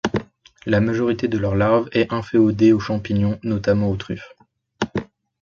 [0.65, 4.35] La majorité de leur larve est inféodée aux champignons, notamment aux truffes.